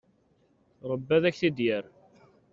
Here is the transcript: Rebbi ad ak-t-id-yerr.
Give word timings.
Rebbi 0.89 1.11
ad 1.15 1.23
ak-t-id-yerr. 1.29 1.85